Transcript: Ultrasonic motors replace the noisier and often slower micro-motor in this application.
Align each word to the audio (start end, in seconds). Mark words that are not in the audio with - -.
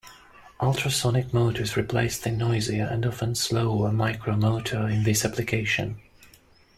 Ultrasonic 0.59 1.31
motors 1.31 1.77
replace 1.77 2.17
the 2.17 2.31
noisier 2.31 2.85
and 2.85 3.05
often 3.05 3.35
slower 3.35 3.91
micro-motor 3.91 4.87
in 4.87 5.03
this 5.03 5.23
application. 5.23 6.01